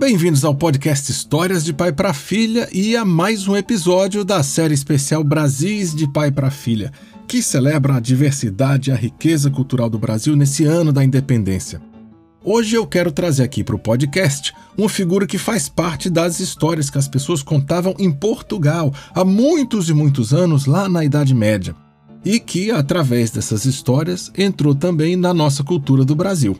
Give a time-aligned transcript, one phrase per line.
[0.00, 4.72] Bem-vindos ao podcast Histórias de Pai para Filha e a mais um episódio da série
[4.72, 6.90] especial Brasis de Pai para Filha,
[7.28, 11.82] que celebra a diversidade e a riqueza cultural do Brasil nesse ano da independência.
[12.42, 16.88] Hoje eu quero trazer aqui para o podcast uma figura que faz parte das histórias
[16.88, 21.76] que as pessoas contavam em Portugal há muitos e muitos anos, lá na Idade Média,
[22.24, 26.56] e que, através dessas histórias, entrou também na nossa cultura do Brasil.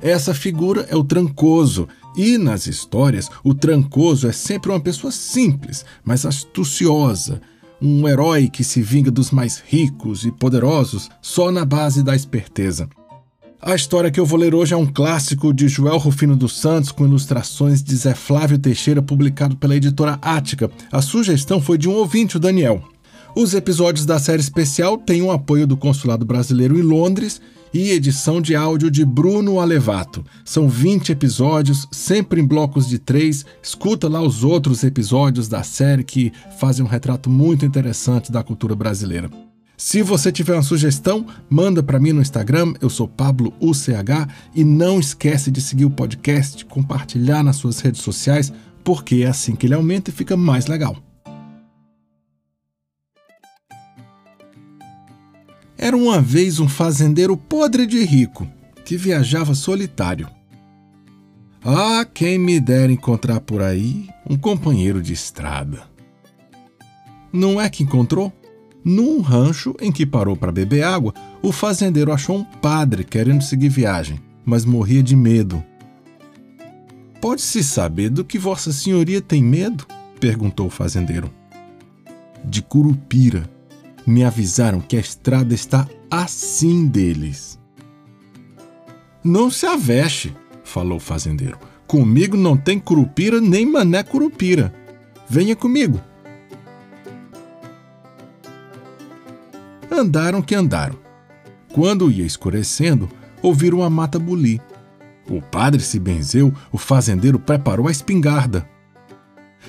[0.00, 5.84] Essa figura é o Trancoso, e nas histórias, o Trancoso é sempre uma pessoa simples,
[6.04, 7.40] mas astuciosa,
[7.80, 12.88] um herói que se vinga dos mais ricos e poderosos só na base da esperteza.
[13.60, 16.92] A história que eu vou ler hoje é um clássico de Joel Rufino dos Santos,
[16.92, 20.70] com ilustrações de Zé Flávio Teixeira, publicado pela editora Ática.
[20.92, 22.82] A sugestão foi de um ouvinte, o Daniel.
[23.38, 27.38] Os episódios da série especial têm o apoio do Consulado Brasileiro em Londres
[27.70, 30.24] e edição de áudio de Bruno Alevato.
[30.42, 33.44] São 20 episódios, sempre em blocos de três.
[33.62, 38.74] Escuta lá os outros episódios da série que fazem um retrato muito interessante da cultura
[38.74, 39.28] brasileira.
[39.76, 44.64] Se você tiver uma sugestão, manda para mim no Instagram, eu sou Pablo UCH e
[44.64, 48.50] não esquece de seguir o podcast, compartilhar nas suas redes sociais,
[48.82, 50.96] porque é assim que ele aumenta e fica mais legal.
[55.86, 58.44] Era uma vez um fazendeiro podre de rico
[58.84, 60.28] que viajava solitário.
[61.64, 65.84] Ah, quem me dera encontrar por aí um companheiro de estrada.
[67.32, 68.32] Não é que encontrou?
[68.84, 73.68] Num rancho em que parou para beber água, o fazendeiro achou um padre querendo seguir
[73.68, 75.62] viagem, mas morria de medo.
[77.20, 79.86] Pode-se saber do que Vossa Senhoria tem medo?
[80.18, 81.32] perguntou o fazendeiro.
[82.44, 83.54] De curupira.
[84.06, 87.58] Me avisaram que a estrada está assim deles.
[89.24, 90.32] Não se aveste,
[90.62, 91.58] falou o fazendeiro.
[91.88, 94.72] Comigo não tem curupira nem mané curupira.
[95.28, 96.00] Venha comigo.
[99.90, 100.96] Andaram que andaram.
[101.72, 103.10] Quando ia escurecendo,
[103.42, 104.60] ouviram a mata bulir.
[105.28, 108.68] O padre se benzeu, o fazendeiro preparou a espingarda.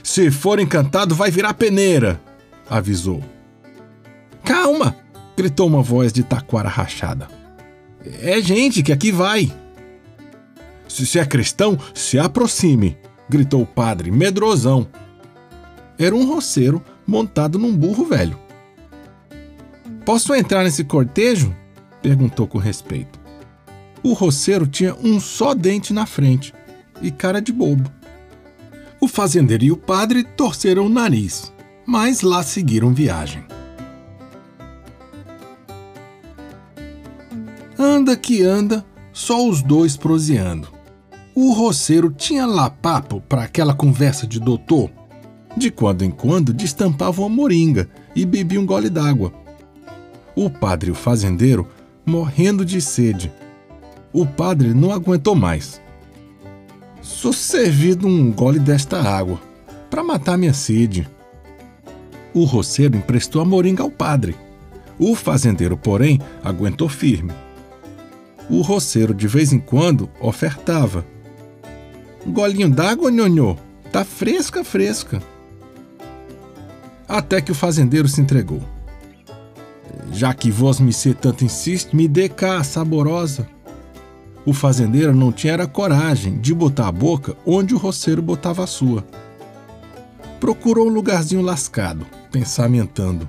[0.04, 2.22] Se for encantado, vai virar peneira,
[2.70, 3.24] avisou.
[4.48, 4.96] Calma!
[5.36, 7.28] gritou uma voz de taquara rachada.
[8.22, 9.54] É gente que aqui vai.
[10.88, 12.98] Se é cristão, se aproxime,
[13.30, 14.88] gritou o padre, medrosão.
[16.00, 18.40] Era um roceiro montado num burro velho.
[20.06, 21.54] Posso entrar nesse cortejo?
[22.02, 23.20] perguntou com respeito.
[24.02, 26.54] O roceiro tinha um só dente na frente
[27.02, 27.92] e cara de bobo.
[29.02, 31.52] O fazendeiro e o padre torceram o nariz,
[31.86, 33.44] mas lá seguiram viagem.
[38.08, 40.70] Anda que anda, só os dois proseando.
[41.36, 44.90] O roceiro tinha lá papo para aquela conversa de doutor.
[45.58, 49.34] De quando em quando destampava uma moringa e bebia um gole d'água
[50.38, 51.68] o padre e o fazendeiro
[52.06, 53.30] morrendo de sede.
[54.14, 55.82] O padre não aguentou mais.
[57.02, 59.38] Sou servido um gole desta água
[59.90, 61.06] para matar minha sede.
[62.34, 64.34] O roceiro emprestou a moringa ao padre.
[64.98, 67.34] O fazendeiro, porém, aguentou firme.
[68.50, 71.06] O roceiro, de vez em quando, ofertava.
[72.26, 73.58] Um golinho d'água, nhonhô?
[73.92, 75.22] Tá fresca, fresca.
[77.08, 78.62] Até que o fazendeiro se entregou.
[80.12, 83.48] Já que vós me tanto insiste, me dê cá, saborosa.
[84.46, 88.68] O fazendeiro não tinha era coragem de botar a boca onde o roceiro botava a
[88.68, 89.06] sua.
[90.40, 93.28] Procurou um lugarzinho lascado, pensamentando.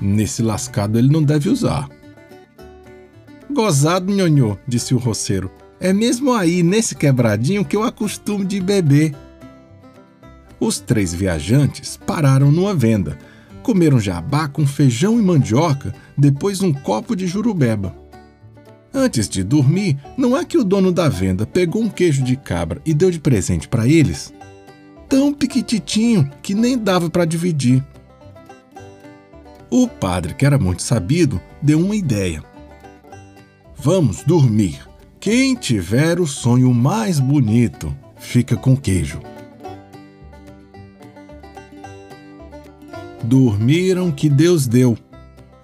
[0.00, 1.88] Nesse lascado ele não deve usar.
[3.60, 5.50] Gozado, nhonhô, disse o roceiro.
[5.78, 9.14] É mesmo aí, nesse quebradinho, que eu acostumo de beber.
[10.58, 13.18] Os três viajantes pararam numa venda
[13.62, 17.94] Comeram jabá com feijão e mandioca, depois um copo de jurubeba.
[18.94, 22.80] Antes de dormir, não é que o dono da venda pegou um queijo de cabra
[22.86, 24.32] e deu de presente para eles?
[25.06, 27.84] Tão piquititinho que nem dava para dividir.
[29.70, 32.42] O padre, que era muito sabido, deu uma ideia.
[33.82, 34.86] Vamos dormir.
[35.18, 39.22] Quem tiver o sonho mais bonito fica com queijo.
[43.24, 44.98] Dormiram que Deus deu.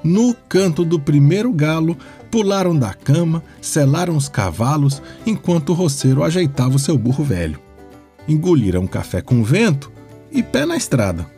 [0.03, 1.95] No canto do primeiro galo,
[2.31, 7.61] pularam da cama, selaram os cavalos, enquanto o roceiro ajeitava o seu burro velho.
[8.27, 9.93] Engoliram café com vento
[10.33, 11.31] e pé na estrada.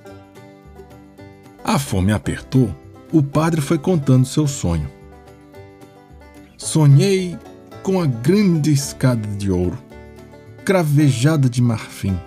[1.64, 2.72] A fome apertou,
[3.12, 4.97] o padre foi contando seu sonho.
[6.58, 7.38] Sonhei
[7.84, 9.78] com a grande escada de ouro.
[10.58, 12.18] escravejada de marfim.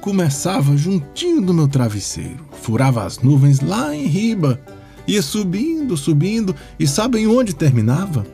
[0.00, 4.58] Começava juntinho do meu travesseiro, furava as nuvens lá em riba,
[5.06, 8.24] ia subindo, subindo, e sabem onde terminava?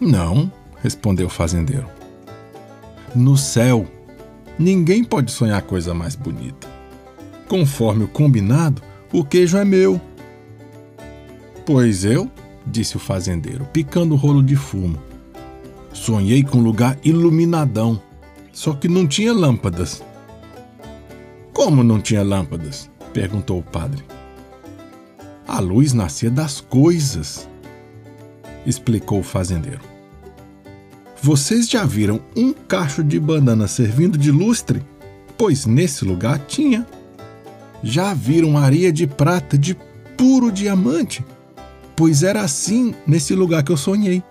[0.00, 0.50] Não,
[0.82, 1.86] respondeu o fazendeiro.
[3.14, 3.86] No céu.
[4.58, 6.66] Ninguém pode sonhar coisa mais bonita.
[7.46, 8.82] Conforme o combinado,
[9.12, 10.00] o queijo é meu.
[11.64, 12.28] Pois eu,
[12.68, 14.98] disse o fazendeiro, picando o rolo de fumo,
[15.92, 18.00] sonhei com um lugar iluminadão,
[18.52, 20.02] só que não tinha lâmpadas.
[21.52, 22.90] Como não tinha lâmpadas?
[23.12, 24.04] perguntou o padre.
[25.46, 27.48] A luz nascia das coisas,
[28.66, 29.80] explicou o fazendeiro.
[31.20, 34.82] Vocês já viram um cacho de banana servindo de lustre?
[35.36, 36.86] Pois nesse lugar tinha.
[37.82, 39.76] Já viram areia de prata de
[40.16, 41.24] puro diamante?
[41.98, 44.22] Pois era assim nesse lugar que eu sonhei.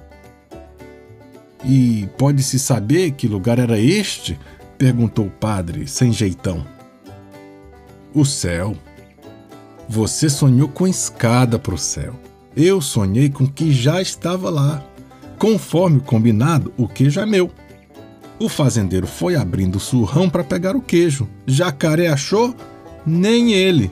[1.66, 4.40] E pode-se saber que lugar era este?
[4.78, 6.66] perguntou o padre, sem jeitão.
[8.14, 8.74] O céu.
[9.90, 12.16] Você sonhou com escada para o céu.
[12.56, 14.82] Eu sonhei com que já estava lá.
[15.38, 17.52] Conforme combinado, o queijo é meu.
[18.40, 21.28] O fazendeiro foi abrindo o surrão para pegar o queijo.
[21.46, 22.56] Jacaré achou?
[23.06, 23.92] Nem ele.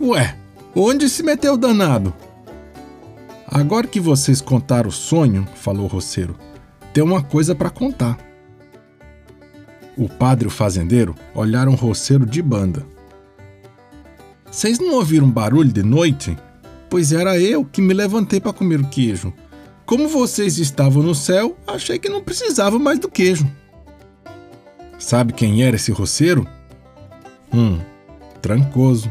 [0.00, 0.36] Ué,
[0.72, 2.14] onde se meteu o danado?
[3.50, 6.36] Agora que vocês contaram o sonho, falou o roceiro,
[6.92, 8.18] tem uma coisa para contar.
[9.96, 12.86] O padre e o fazendeiro olharam o roceiro de banda.
[14.50, 16.36] Vocês não ouviram barulho de noite?
[16.90, 19.32] Pois era eu que me levantei para comer o queijo.
[19.86, 23.50] Como vocês estavam no céu, achei que não precisava mais do queijo.
[24.98, 26.46] Sabe quem era esse roceiro?
[27.52, 27.78] Hum,
[28.42, 29.10] Trancoso.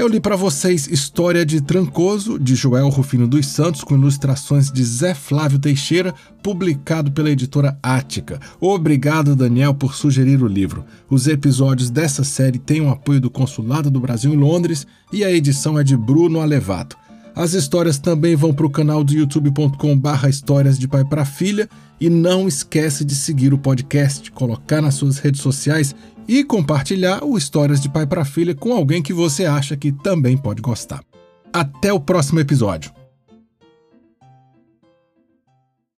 [0.00, 4.82] Eu li para vocês História de Trancoso, de Joel Rufino dos Santos, com ilustrações de
[4.82, 8.40] Zé Flávio Teixeira, publicado pela editora Ática.
[8.58, 10.86] Obrigado, Daniel, por sugerir o livro.
[11.10, 15.30] Os episódios dessa série têm o apoio do Consulado do Brasil em Londres e a
[15.30, 16.96] edição é de Bruno Alevato.
[17.36, 21.68] As histórias também vão para o canal do youtube.com/barra histórias de pai para filha
[22.00, 25.94] e não esquece de seguir o podcast, colocar nas suas redes sociais
[26.30, 30.36] e compartilhar o Histórias de Pai para Filha com alguém que você acha que também
[30.36, 31.02] pode gostar.
[31.52, 32.92] Até o próximo episódio.